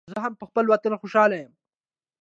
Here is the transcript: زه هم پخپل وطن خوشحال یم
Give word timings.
زه 0.13 0.17
هم 0.23 0.33
پخپل 0.41 0.65
وطن 0.67 0.93
خوشحال 1.01 1.31
یم 1.41 1.51